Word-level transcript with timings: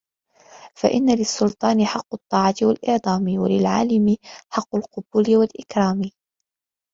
فَإِنَّ 0.75 1.09
لِلسُّلْطَانِ 1.15 1.85
حَقَّ 1.85 2.13
الطَّاعَةِ 2.13 2.55
وَالْإِعْظَامِ، 2.61 3.29
وَلِلْعَالِمِ 3.41 4.17
حَقَّ 4.49 4.75
الْقَبُولِ 4.75 5.37
وَالْإِكْرَامِ 5.37 6.11